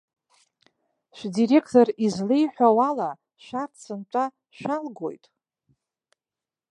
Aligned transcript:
Шәдиректор 1.17 1.87
излеиҳәауала, 2.05 3.09
шәарҭ 3.43 3.73
сынтәа 3.83 4.23
шәалгоит?! 4.57 5.25